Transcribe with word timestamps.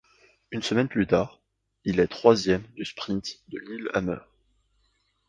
Une 0.49 0.63
semaine 0.63 0.87
plus 0.87 1.05
tard, 1.05 1.43
il 1.85 1.99
est 1.99 2.07
troisième 2.07 2.63
du 2.75 2.85
sprint 2.85 3.37
de 3.49 3.59
Lillehammer. 3.59 4.17